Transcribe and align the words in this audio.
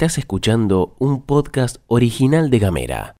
Estás 0.00 0.16
escuchando 0.16 0.94
un 0.98 1.20
podcast 1.20 1.76
original 1.86 2.48
de 2.48 2.58
Gamera. 2.58 3.16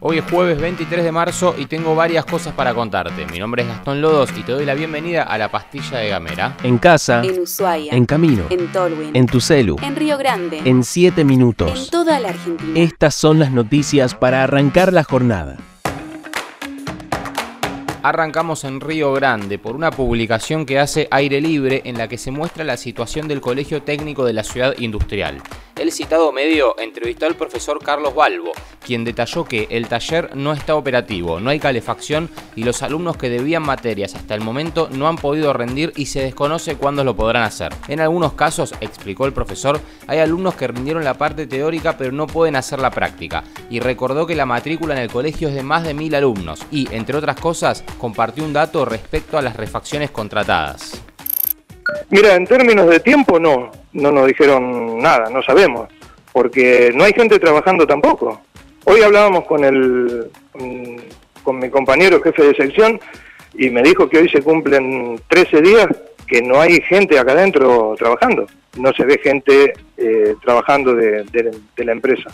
Hoy 0.00 0.18
es 0.18 0.24
jueves 0.28 0.60
23 0.60 1.04
de 1.04 1.12
marzo 1.12 1.54
y 1.56 1.66
tengo 1.66 1.94
varias 1.94 2.24
cosas 2.24 2.52
para 2.54 2.74
contarte. 2.74 3.24
Mi 3.26 3.38
nombre 3.38 3.62
es 3.62 3.68
Gastón 3.68 4.00
Lodos 4.00 4.30
y 4.36 4.42
te 4.42 4.50
doy 4.50 4.64
la 4.64 4.74
bienvenida 4.74 5.22
a 5.22 5.38
la 5.38 5.48
pastilla 5.48 5.98
de 5.98 6.08
Gamera. 6.08 6.56
En 6.64 6.78
casa, 6.78 7.22
En 7.22 7.38
Ushuaia. 7.40 7.92
en 7.94 8.04
camino, 8.04 8.42
En 8.50 8.72
Tolwyn. 8.72 9.14
en 9.14 9.26
tu 9.26 9.40
celu, 9.40 9.76
En 9.80 9.94
Río 9.94 10.18
Grande. 10.18 10.60
en 10.64 10.82
7 10.82 11.20
En 11.20 11.26
minutos. 11.28 11.88
toda 11.88 12.18
la 12.18 12.30
Argentina. 12.30 12.80
Estas 12.80 13.14
son 13.14 13.38
las 13.38 13.52
noticias 13.52 14.16
para 14.16 14.42
arrancar 14.42 14.92
la 14.92 15.04
jornada. 15.04 15.56
Arrancamos 18.02 18.64
en 18.64 18.80
Río 18.80 19.12
Grande 19.12 19.58
por 19.58 19.76
una 19.76 19.90
publicación 19.90 20.64
que 20.64 20.78
hace 20.78 21.06
Aire 21.10 21.42
Libre 21.42 21.82
en 21.84 21.98
la 21.98 22.08
que 22.08 22.16
se 22.16 22.30
muestra 22.30 22.64
la 22.64 22.78
situación 22.78 23.28
del 23.28 23.42
Colegio 23.42 23.82
Técnico 23.82 24.24
de 24.24 24.32
la 24.32 24.42
Ciudad 24.42 24.74
Industrial. 24.78 25.42
El 25.76 25.92
citado 25.92 26.32
medio 26.32 26.78
entrevistó 26.78 27.26
al 27.26 27.36
profesor 27.36 27.82
Carlos 27.82 28.14
Balbo, 28.14 28.52
quien 28.84 29.04
detalló 29.04 29.44
que 29.44 29.66
el 29.70 29.88
taller 29.88 30.36
no 30.36 30.52
está 30.52 30.74
operativo, 30.74 31.40
no 31.40 31.50
hay 31.50 31.58
calefacción 31.58 32.28
y 32.56 32.64
los 32.64 32.82
alumnos 32.82 33.16
que 33.16 33.30
debían 33.30 33.62
materias 33.62 34.14
hasta 34.14 34.34
el 34.34 34.40
momento 34.40 34.88
no 34.90 35.08
han 35.08 35.16
podido 35.16 35.52
rendir 35.52 35.92
y 35.96 36.06
se 36.06 36.22
desconoce 36.22 36.76
cuándo 36.76 37.04
lo 37.04 37.16
podrán 37.16 37.44
hacer. 37.44 37.72
En 37.88 38.00
algunos 38.00 38.34
casos, 38.34 38.74
explicó 38.80 39.26
el 39.26 39.32
profesor, 39.32 39.80
hay 40.06 40.18
alumnos 40.18 40.54
que 40.54 40.68
rindieron 40.68 41.04
la 41.04 41.14
parte 41.14 41.46
teórica 41.46 41.96
pero 41.96 42.12
no 42.12 42.26
pueden 42.26 42.56
hacer 42.56 42.80
la 42.80 42.90
práctica 42.90 43.44
y 43.70 43.80
recordó 43.80 44.26
que 44.26 44.34
la 44.34 44.46
matrícula 44.46 44.94
en 44.94 45.02
el 45.02 45.10
colegio 45.10 45.48
es 45.48 45.54
de 45.54 45.62
más 45.62 45.84
de 45.84 45.94
mil 45.94 46.14
alumnos 46.14 46.60
y, 46.70 46.88
entre 46.94 47.16
otras 47.16 47.40
cosas, 47.40 47.84
compartió 47.98 48.44
un 48.44 48.52
dato 48.52 48.84
respecto 48.84 49.38
a 49.38 49.42
las 49.42 49.56
refacciones 49.56 50.10
contratadas. 50.10 51.00
Mira, 52.10 52.34
en 52.34 52.46
términos 52.46 52.88
de 52.88 53.00
tiempo 53.00 53.38
no, 53.38 53.70
no 53.92 54.12
nos 54.12 54.26
dijeron 54.26 54.98
nada, 54.98 55.30
no 55.30 55.42
sabemos, 55.42 55.88
porque 56.32 56.90
no 56.94 57.04
hay 57.04 57.12
gente 57.12 57.38
trabajando 57.38 57.86
tampoco. 57.86 58.40
Hoy 58.84 59.02
hablábamos 59.02 59.44
con 59.46 59.64
el 59.64 60.30
mm, 60.54 60.96
con 61.42 61.58
mi 61.58 61.70
compañero 61.70 62.20
jefe 62.20 62.42
de 62.42 62.54
sección 62.54 63.00
y 63.54 63.70
me 63.70 63.82
dijo 63.82 64.08
que 64.08 64.18
hoy 64.18 64.28
se 64.28 64.42
cumplen 64.42 65.20
13 65.28 65.60
días 65.62 65.86
que 66.26 66.42
no 66.42 66.60
hay 66.60 66.80
gente 66.82 67.18
acá 67.18 67.32
adentro 67.32 67.94
trabajando, 67.98 68.46
no 68.76 68.92
se 68.92 69.04
ve 69.04 69.18
gente 69.22 69.72
eh, 69.96 70.34
trabajando 70.44 70.94
de, 70.94 71.24
de- 71.24 71.50
de 71.76 71.84
la 71.84 71.92
empresa. 71.92 72.30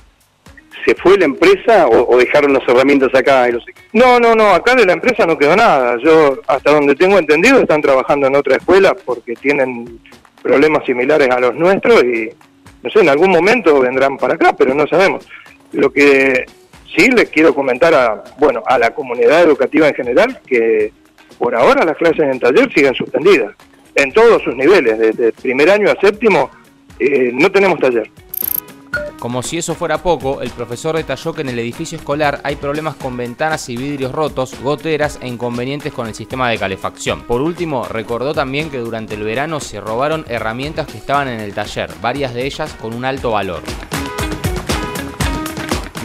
¿Se 0.87 0.95
fue 0.95 1.19
la 1.19 1.25
empresa 1.25 1.89
o, 1.89 2.17
dejaron 2.17 2.53
las 2.53 2.63
herramientas 2.69 3.13
acá? 3.15 3.49
y 3.49 3.53
los- 3.53 3.65
No, 3.93 4.21
no, 4.21 4.35
no, 4.37 4.51
acá 4.55 4.75
de 4.77 4.87
la 4.87 4.93
empresa 4.93 5.27
no 5.27 5.37
quedó 5.37 5.57
nada. 5.57 5.97
Yo, 6.03 6.39
hasta 6.47 6.73
donde 6.73 6.95
tengo 6.95 7.19
entendido, 7.19 7.59
están 7.61 7.83
trabajando 7.83 8.29
en 8.29 8.37
otra 8.37 8.57
escuela 8.57 8.95
porque 9.05 9.35
tienen 9.35 9.99
problemas 10.43 10.85
similares 10.87 11.29
a 11.29 11.41
los 11.41 11.57
nuestros 11.57 12.05
y, 12.05 12.31
no 12.83 12.91
sé, 12.91 13.01
en 13.01 13.09
algún 13.09 13.31
momento 13.31 13.81
vendrán 13.81 14.17
para 14.17 14.35
acá, 14.35 14.55
pero 14.57 14.75
no 14.75 14.87
sabemos. 14.87 15.27
Lo 15.73 15.91
que 15.93 16.45
sí 16.97 17.09
les 17.11 17.31
quiero 17.31 17.53
comentar 17.53 17.93
a, 17.93 18.23
bueno, 18.39 18.63
a 18.65 18.79
la 18.79 18.93
comunidad 18.95 19.43
educativa 19.43 19.89
en 19.89 19.95
general, 19.95 20.39
que 20.47 20.93
por 21.37 21.57
ahora 21.57 21.85
las 21.85 21.97
clases 21.97 22.21
en 22.21 22.39
taller 22.39 22.73
siguen 22.73 22.95
suspendidas, 22.95 23.55
en 23.97 24.13
todos 24.13 24.41
sus 24.43 24.55
niveles, 24.55 24.99
desde 24.99 25.33
primer 25.33 25.69
año 25.69 25.91
a 25.91 26.01
séptimo, 26.01 26.49
eh, 27.01 27.31
no 27.35 27.51
tenemos 27.51 27.81
taller. 27.81 28.09
Como 29.27 29.43
si 29.43 29.59
eso 29.59 29.75
fuera 29.75 30.05
poco, 30.05 30.41
el 30.41 30.51
profesor 30.51 30.95
detalló 30.95 31.33
que 31.33 31.41
en 31.41 31.49
el 31.49 31.59
edificio 31.59 31.99
escolar 31.99 32.41
hay 32.45 32.55
problemas 32.55 32.95
con 32.95 33.17
ventanas 33.17 33.69
y 33.69 33.77
vidrios 33.77 34.13
rotos, 34.13 34.55
goteras 34.63 35.19
e 35.21 35.27
inconvenientes 35.27 35.93
con 35.93 36.07
el 36.07 36.15
sistema 36.15 36.49
de 36.49 36.59
calefacción. 36.59 37.23
Por 37.23 37.41
último, 37.43 37.89
recordó 37.89 38.35
también 38.35 38.71
que 38.71 38.79
durante 38.79 39.17
el 39.17 39.25
verano 39.25 39.59
se 39.59 39.81
robaron 39.81 40.25
herramientas 40.29 40.87
que 40.87 40.99
estaban 40.99 41.27
en 41.27 41.41
el 41.41 41.55
taller, 41.55 41.91
varias 42.01 42.35
de 42.35 42.47
ellas 42.47 42.73
con 42.75 42.95
un 42.95 43.05
alto 43.05 43.33
valor. 43.33 43.65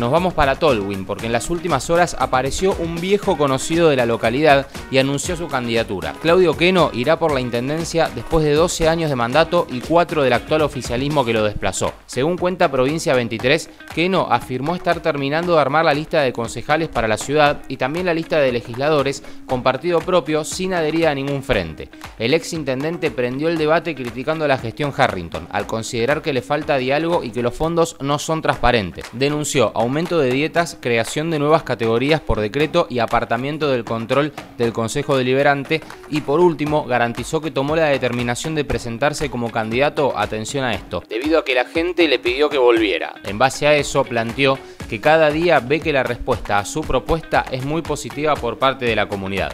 Nos 0.01 0.09
vamos 0.09 0.33
para 0.33 0.55
Tolwyn 0.55 1.05
porque 1.05 1.27
en 1.27 1.31
las 1.31 1.51
últimas 1.51 1.91
horas 1.91 2.15
apareció 2.17 2.75
un 2.79 2.99
viejo 2.99 3.37
conocido 3.37 3.87
de 3.87 3.95
la 3.95 4.07
localidad 4.07 4.65
y 4.89 4.97
anunció 4.97 5.37
su 5.37 5.47
candidatura. 5.47 6.15
Claudio 6.23 6.57
Queno 6.57 6.89
irá 6.91 7.19
por 7.19 7.31
la 7.31 7.39
intendencia 7.39 8.09
después 8.15 8.43
de 8.43 8.55
12 8.55 8.89
años 8.89 9.11
de 9.11 9.15
mandato 9.15 9.67
y 9.69 9.79
4 9.79 10.23
del 10.23 10.33
actual 10.33 10.63
oficialismo 10.63 11.23
que 11.23 11.33
lo 11.33 11.43
desplazó. 11.43 11.93
Según 12.07 12.35
cuenta 12.35 12.71
Provincia 12.71 13.13
23, 13.13 13.69
Queno 13.93 14.25
afirmó 14.31 14.73
estar 14.73 15.01
terminando 15.01 15.53
de 15.53 15.61
armar 15.61 15.85
la 15.85 15.93
lista 15.93 16.23
de 16.23 16.33
concejales 16.33 16.89
para 16.89 17.07
la 17.07 17.19
ciudad 17.19 17.61
y 17.67 17.77
también 17.77 18.07
la 18.07 18.15
lista 18.15 18.39
de 18.39 18.51
legisladores 18.51 19.21
con 19.45 19.61
partido 19.61 19.99
propio 19.99 20.43
sin 20.43 20.73
adherir 20.73 21.05
a 21.05 21.13
ningún 21.13 21.43
frente. 21.43 21.89
El 22.17 22.33
ex 22.33 22.53
intendente 22.53 23.11
prendió 23.11 23.49
el 23.49 23.59
debate 23.59 23.93
criticando 23.93 24.47
la 24.47 24.57
gestión 24.57 24.91
Harrington 24.97 25.47
al 25.51 25.67
considerar 25.67 26.23
que 26.23 26.33
le 26.33 26.41
falta 26.41 26.77
diálogo 26.77 27.23
y 27.23 27.29
que 27.29 27.43
los 27.43 27.53
fondos 27.53 27.97
no 27.99 28.17
son 28.17 28.41
transparentes. 28.41 29.05
Denunció 29.13 29.71
aumento 29.91 30.19
de 30.19 30.31
dietas, 30.31 30.77
creación 30.79 31.31
de 31.31 31.37
nuevas 31.37 31.63
categorías 31.63 32.21
por 32.21 32.39
decreto 32.39 32.87
y 32.89 32.99
apartamiento 32.99 33.69
del 33.69 33.83
control 33.83 34.31
del 34.57 34.71
Consejo 34.71 35.17
Deliberante 35.17 35.81
y 36.09 36.21
por 36.21 36.39
último 36.39 36.85
garantizó 36.85 37.41
que 37.41 37.51
tomó 37.51 37.75
la 37.75 37.87
determinación 37.87 38.55
de 38.55 38.63
presentarse 38.63 39.29
como 39.29 39.51
candidato, 39.51 40.17
atención 40.17 40.63
a 40.63 40.73
esto, 40.73 41.03
debido 41.09 41.39
a 41.39 41.43
que 41.43 41.55
la 41.55 41.65
gente 41.65 42.07
le 42.07 42.19
pidió 42.19 42.49
que 42.49 42.57
volviera. 42.57 43.15
En 43.25 43.37
base 43.37 43.67
a 43.67 43.75
eso 43.75 44.05
planteó 44.05 44.57
que 44.89 45.01
cada 45.01 45.29
día 45.29 45.59
ve 45.59 45.81
que 45.81 45.91
la 45.91 46.03
respuesta 46.03 46.57
a 46.57 46.63
su 46.63 46.79
propuesta 46.79 47.43
es 47.51 47.65
muy 47.65 47.81
positiva 47.81 48.35
por 48.35 48.57
parte 48.59 48.85
de 48.85 48.95
la 48.95 49.09
comunidad. 49.09 49.51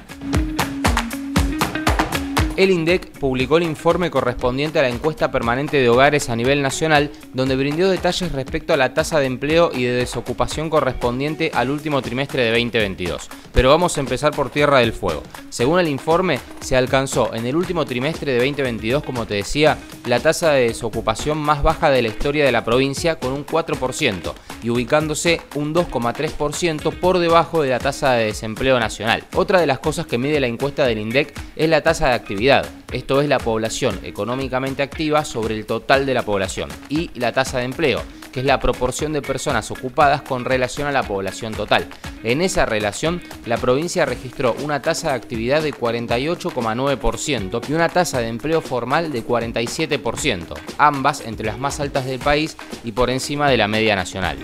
El 2.57 2.71
INDEC 2.71 3.19
publicó 3.19 3.57
el 3.57 3.63
informe 3.63 4.09
correspondiente 4.09 4.79
a 4.79 4.81
la 4.81 4.89
encuesta 4.89 5.29
permanente 5.29 5.77
de 5.77 5.89
hogares 5.89 6.27
a 6.27 6.35
nivel 6.35 6.63
nacional, 6.63 7.11
donde 7.31 7.55
brindó 7.55 7.87
detalles 7.87 8.31
respecto 8.31 8.73
a 8.73 8.77
la 8.77 8.95
tasa 8.95 9.19
de 9.19 9.27
empleo 9.27 9.69
y 9.71 9.83
de 9.83 9.91
desocupación 9.91 10.71
correspondiente 10.71 11.51
al 11.53 11.69
último 11.69 12.01
trimestre 12.01 12.41
de 12.41 12.49
2022. 12.49 13.29
Pero 13.57 13.71
vamos 13.71 13.97
a 13.97 14.01
empezar 14.01 14.35
por 14.35 14.51
Tierra 14.51 14.81
del 14.81 14.93
Fuego. 14.93 15.23
Según 15.49 15.79
el 15.79 15.87
informe, 15.87 16.39
se 16.59 16.77
alcanzó 16.77 17.33
en 17.33 17.47
el 17.47 17.55
último 17.55 17.85
trimestre 17.85 18.33
de 18.33 18.37
2022, 18.37 19.03
como 19.03 19.25
te 19.25 19.33
decía, 19.33 19.79
la 20.05 20.19
tasa 20.19 20.51
de 20.51 20.67
desocupación 20.67 21.39
más 21.39 21.63
baja 21.63 21.89
de 21.89 22.03
la 22.03 22.09
historia 22.09 22.45
de 22.45 22.51
la 22.51 22.63
provincia 22.63 23.15
con 23.15 23.33
un 23.33 23.43
4% 23.43 24.33
y 24.61 24.69
ubicándose 24.69 25.41
un 25.55 25.73
2,3% 25.73 26.99
por 26.99 27.17
debajo 27.17 27.63
de 27.63 27.71
la 27.71 27.79
tasa 27.79 28.13
de 28.13 28.25
desempleo 28.25 28.79
nacional. 28.79 29.23
Otra 29.33 29.59
de 29.59 29.65
las 29.65 29.79
cosas 29.79 30.05
que 30.05 30.19
mide 30.19 30.39
la 30.39 30.45
encuesta 30.45 30.85
del 30.85 30.99
INDEC 30.99 31.33
es 31.55 31.67
la 31.67 31.81
tasa 31.81 32.09
de 32.09 32.13
actividad, 32.13 32.63
esto 32.91 33.21
es 33.21 33.27
la 33.27 33.39
población 33.39 33.99
económicamente 34.03 34.83
activa 34.83 35.25
sobre 35.25 35.55
el 35.55 35.65
total 35.65 36.05
de 36.05 36.13
la 36.13 36.21
población, 36.21 36.69
y 36.89 37.09
la 37.15 37.31
tasa 37.31 37.57
de 37.57 37.65
empleo, 37.65 38.03
que 38.37 38.41
es 38.41 38.45
la 38.45 38.59
proporción 38.59 39.13
de 39.13 39.23
personas 39.23 39.71
ocupadas 39.71 40.21
con 40.21 40.45
relación 40.45 40.87
a 40.87 40.91
la 40.91 41.01
población 41.01 41.55
total. 41.55 41.87
En 42.23 42.41
esa 42.41 42.67
relación, 42.67 43.19
la 43.47 43.57
provincia 43.57 44.05
registró 44.05 44.55
una 44.63 44.79
tasa 44.79 45.09
de 45.09 45.15
actividad 45.15 45.63
de 45.63 45.73
48,9% 45.73 47.67
y 47.67 47.73
una 47.73 47.89
tasa 47.89 48.19
de 48.19 48.27
empleo 48.27 48.61
formal 48.61 49.11
de 49.11 49.25
47%, 49.25 50.53
ambas 50.77 51.21
entre 51.21 51.47
las 51.47 51.57
más 51.57 51.79
altas 51.79 52.05
del 52.05 52.19
país 52.19 52.55
y 52.83 52.91
por 52.91 53.09
encima 53.09 53.49
de 53.49 53.57
la 53.57 53.67
media 53.67 53.95
nacional. 53.95 54.37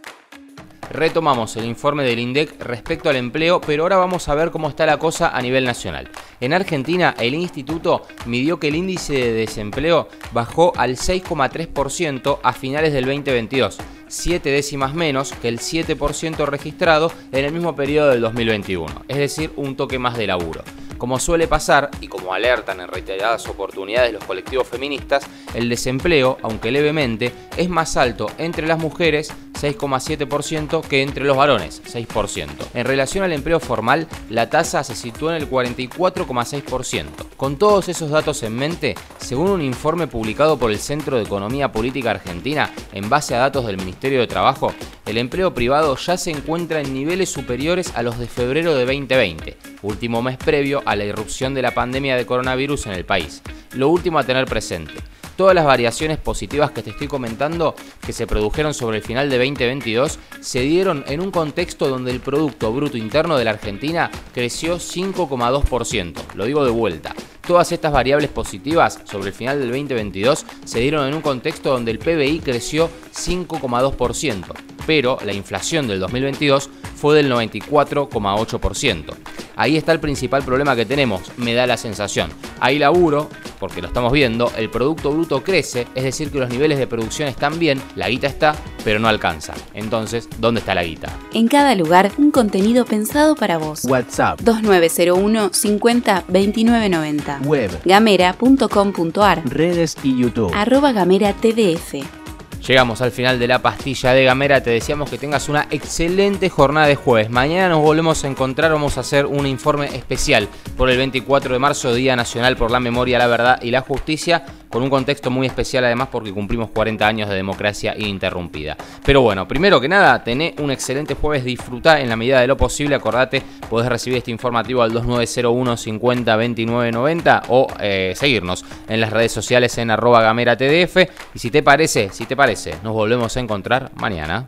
Retomamos 0.91 1.56
el 1.57 1.65
informe 1.65 2.03
del 2.03 2.19
INDEC 2.19 2.62
respecto 2.62 3.09
al 3.09 3.15
empleo, 3.15 3.62
pero 3.62 3.83
ahora 3.83 3.97
vamos 3.97 4.30
a 4.30 4.35
ver 4.35 4.51
cómo 4.51 4.69
está 4.69 4.85
la 4.85 4.97
cosa 4.97 5.30
a 5.30 5.41
nivel 5.41 5.65
nacional. 5.65 6.09
En 6.39 6.53
Argentina, 6.53 7.15
el 7.19 7.33
instituto 7.33 8.06
midió 8.25 8.59
que 8.59 8.68
el 8.68 8.75
índice 8.75 9.13
de 9.13 9.33
desempleo 9.33 10.07
bajó 10.31 10.74
al 10.77 10.97
6,3% 10.97 12.39
a 12.44 12.53
finales 12.53 12.94
del 12.94 13.06
2022, 13.06 13.77
7 14.07 14.50
décimas 14.50 14.94
menos 14.94 15.33
que 15.33 15.47
el 15.47 15.59
7% 15.59 16.45
registrado 16.45 17.12
en 17.31 17.45
el 17.45 17.51
mismo 17.51 17.75
periodo 17.75 18.09
del 18.09 18.21
2021, 18.21 19.06
es 19.07 19.18
decir, 19.18 19.51
un 19.56 19.75
toque 19.75 20.00
más 20.00 20.18
de 20.18 20.27
laburo. 20.27 20.63
Como 20.97 21.19
suele 21.19 21.47
pasar, 21.50 21.89
y 22.00 22.07
como 22.07 22.33
alertan 22.33 22.79
en 22.79 22.88
reiteradas 22.88 23.47
oportunidades 23.50 24.13
los 24.13 24.24
colectivos 24.24 24.68
feministas, 24.68 25.25
el 25.53 25.68
desempleo, 25.68 26.38
aunque 26.44 26.71
levemente, 26.71 27.33
es 27.57 27.68
más 27.68 27.97
alto 27.97 28.27
entre 28.38 28.68
las 28.68 28.79
mujeres, 28.79 29.33
6,7%, 29.63 30.81
que 30.81 31.01
entre 31.01 31.24
los 31.24 31.38
varones, 31.38 31.81
6%. 31.86 32.50
En 32.74 32.86
relación 32.86 33.24
al 33.24 33.31
empleo 33.31 33.62
formal, 33.62 34.07
la 34.30 34.50
tasa 34.50 34.83
se 34.83 34.94
sitúa 34.94 35.38
en 35.38 35.42
el 35.42 35.50
44,6%. 35.50 37.06
Con 37.38 37.57
todos 37.57 37.88
esos 37.88 38.10
datos 38.10 38.44
en 38.44 38.56
mente, 38.57 38.95
según 39.19 39.50
un 39.50 39.62
informe 39.62 40.07
publicado 40.07 40.60
por 40.60 40.69
el 40.69 40.80
Centro 40.80 41.15
de 41.15 41.24
Economía 41.24 41.71
Política 41.71 42.12
Argentina, 42.12 42.71
en 42.92 43.10
base 43.10 43.36
a 43.36 43.39
datos 43.39 43.65
del 43.65 43.77
Ministerio 43.77 44.19
de 44.19 44.27
Trabajo, 44.27 44.74
el 45.06 45.18
empleo 45.18 45.54
privado 45.54 45.95
ya 45.95 46.18
se 46.18 46.31
encuentra 46.31 46.81
en 46.81 46.94
niveles 46.94 47.30
superiores 47.30 47.94
a 47.95 48.04
los 48.04 48.19
de 48.19 48.27
febrero 48.27 48.75
de 48.75 48.86
2020, 48.86 49.57
último 49.81 50.21
mes 50.21 50.38
previo 50.38 50.83
a 50.86 50.98
la 50.98 51.06
irrupción 51.06 51.54
de 51.54 51.62
la 51.62 51.71
pandemia 51.71 52.18
de 52.18 52.25
coronavirus 52.25 52.88
en 52.88 52.94
el 52.94 53.06
país. 53.06 53.42
Lo 53.74 53.88
último 53.89 54.19
a 54.19 54.24
tener 54.24 54.45
presente. 54.45 54.94
Todas 55.35 55.56
las 55.56 55.65
variaciones 55.65 56.19
positivas 56.19 56.71
que 56.71 56.83
te 56.83 56.91
estoy 56.91 57.07
comentando 57.07 57.74
que 58.06 58.13
se 58.13 58.27
produjeron 58.27 58.74
sobre 58.74 58.97
el 58.97 59.03
final 59.03 59.31
de 59.31 59.38
2022 59.38 60.19
se 60.39 60.62
dieron 60.62 61.03
en 61.07 61.21
un 61.21 61.31
contexto 61.31 61.88
donde 61.88 62.12
el 62.12 62.19
Producto 62.19 62.71
Bruto 62.71 62.97
Interno 62.97 63.35
de 63.38 63.45
la 63.45 63.51
Argentina 63.51 64.12
creció 64.31 64.77
5,2%. 64.77 66.33
Lo 66.35 66.45
digo 66.45 66.63
de 66.63 66.71
vuelta. 66.71 67.15
Todas 67.45 67.71
estas 67.71 67.91
variables 67.91 68.30
positivas 68.30 69.01
sobre 69.06 69.30
el 69.30 69.33
final 69.33 69.59
del 69.59 69.69
2022 69.69 70.45
se 70.65 70.80
dieron 70.80 71.07
en 71.07 71.15
un 71.15 71.21
contexto 71.21 71.71
donde 71.71 71.91
el 71.91 72.00
PBI 72.00 72.39
creció 72.39 72.89
5,2%, 73.13 74.45
pero 74.86 75.18
la 75.25 75.33
inflación 75.33 75.88
del 75.88 76.00
2022 76.00 76.69
fue 77.03 77.17
del 77.17 77.29
94,8%. 77.29 79.13
Ahí 79.57 79.75
está 79.75 79.91
el 79.91 80.00
principal 80.00 80.41
problema 80.44 80.73
que 80.73 80.85
tenemos, 80.85 81.33
me 81.35 81.53
da 81.53 81.67
la 81.67 81.75
sensación. 81.75 82.29
Hay 82.61 82.79
laburo, 82.79 83.27
porque 83.59 83.81
lo 83.81 83.88
estamos 83.88 84.13
viendo, 84.13 84.50
el 84.55 84.69
Producto 84.69 85.11
Bruto 85.11 85.44
crece, 85.44 85.85
es 85.95 86.05
decir, 86.05 86.31
que 86.31 86.39
los 86.39 86.50
niveles 86.50 86.79
de 86.79 86.88
producción 86.88 87.27
están 87.27 87.59
bien, 87.59 87.81
la 87.97 88.07
guita 88.07 88.27
está, 88.27 88.55
pero 88.85 89.01
no 89.01 89.09
alcanza. 89.09 89.53
Entonces, 89.73 90.29
¿dónde 90.38 90.61
está 90.61 90.75
la 90.75 90.85
guita? 90.85 91.11
En 91.33 91.50
cada 91.50 91.75
lugar, 91.75 92.09
un 92.17 92.31
contenido 92.31 92.85
pensado 92.85 93.35
para 93.35 93.57
vos. 93.57 93.83
WhatsApp, 93.83 94.39
2901 94.39 95.50
50 95.51 96.23
29 96.29 96.88
90. 96.88 97.39
web, 97.44 97.81
Gamera.com.ar 97.83 99.41
redes 99.44 99.97
y 100.03 100.21
YouTube. 100.21 100.53
Arroba 100.55 100.94
Gamera 100.94 101.33
TDF. 101.33 102.22
Llegamos 102.68 103.01
al 103.01 103.12
final 103.12 103.39
de 103.39 103.48
la 103.48 103.62
pastilla 103.62 104.13
de 104.13 104.24
Gamera, 104.24 104.63
te 104.63 104.69
deseamos 104.69 105.10
que 105.10 105.18
tengas 105.18 105.50
una 105.50 105.68
excelente 105.69 106.50
jornada 106.50 106.88
de 106.88 106.95
jueves. 106.95 107.30
Mañana 107.30 107.68
nos 107.68 107.81
volvemos 107.81 108.24
a 108.24 108.27
encontrar, 108.30 108.71
vamos 108.71 108.95
a 108.95 109.01
hacer 109.01 109.25
un 109.25 109.45
informe 109.45 109.88
especial 109.88 110.48
por 110.77 110.89
el 110.89 110.95
24 110.95 111.51
de 111.51 111.60
marzo, 111.60 111.94
Día 111.94 112.15
Nacional 112.15 112.56
por 112.56 112.71
la 112.71 112.80
Memoria, 112.80 113.19
la 113.19 113.27
Verdad 113.27 113.60
y 113.62 113.71
la 113.71 113.81
Justicia, 113.81 114.45
con 114.73 114.81
un 114.81 114.89
contexto 114.89 115.29
muy 115.29 115.45
especial 115.45 115.85
además 115.85 116.07
porque 116.11 116.33
cumplimos 116.33 116.71
40 116.71 117.07
años 117.07 117.29
de 117.29 117.35
democracia 117.35 117.93
ininterrumpida. 117.95 118.75
Pero 119.05 119.21
bueno, 119.21 119.47
primero 119.47 119.79
que 119.79 119.87
nada, 119.87 120.23
tené 120.23 120.55
un 120.57 120.71
excelente 120.71 121.13
jueves, 121.13 121.45
disfrutá 121.45 122.01
en 122.01 122.09
la 122.09 122.15
medida 122.15 122.41
de 122.41 122.47
lo 122.47 122.57
posible, 122.57 122.95
acordate, 122.95 123.43
podés 123.69 123.87
recibir 123.87 124.17
este 124.17 124.31
informativo 124.31 124.81
al 124.81 124.91
2901 124.91 125.77
50 125.77 126.35
29 126.35 126.91
90 126.91 127.43
o 127.49 127.67
eh, 127.79 128.13
seguirnos 128.15 128.65
en 128.89 128.99
las 128.99 129.13
redes 129.13 129.31
sociales 129.31 129.77
en 129.77 129.91
arroba 129.91 130.23
gamera 130.23 130.57
tdf 130.57 130.97
y 131.35 131.39
si 131.39 131.51
te 131.51 131.61
parece, 131.61 132.09
si 132.09 132.25
te 132.25 132.35
parece, 132.35 132.73
nos 132.83 132.93
volvemos 132.93 133.37
a 133.37 133.39
encontrar 133.39 133.91
mañana. 133.95 134.47